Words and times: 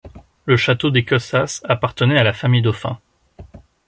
Le 0.47 0.57
château 0.57 0.89
d'Écossas 0.89 1.61
appartenait 1.63 2.17
à 2.17 2.23
la 2.23 2.33
famille 2.33 2.63
Dauphin. 2.63 2.97